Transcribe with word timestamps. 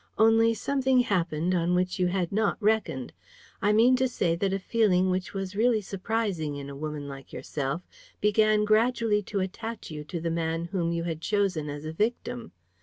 Only, 0.17 0.55
something 0.55 1.01
happened 1.01 1.53
on 1.53 1.75
which 1.75 1.99
you 1.99 2.07
had 2.07 2.31
not 2.31 2.57
reckoned. 2.59 3.13
I 3.61 3.71
mean 3.71 3.95
to 3.97 4.07
say 4.07 4.35
that 4.35 4.51
a 4.51 4.57
feeling 4.57 5.11
which 5.11 5.35
was 5.35 5.55
really 5.55 5.79
surprising 5.81 6.55
in 6.55 6.71
a 6.71 6.75
woman 6.75 7.07
like 7.07 7.31
yourself 7.31 7.83
began 8.19 8.65
gradually 8.65 9.21
to 9.21 9.41
attach 9.41 9.91
you 9.91 10.03
to 10.05 10.19
the 10.19 10.31
man 10.31 10.65
whom 10.65 10.91
you 10.91 11.03
had 11.03 11.21
chosen 11.21 11.69
as 11.69 11.85
a 11.85 11.93
victim. 11.93 12.51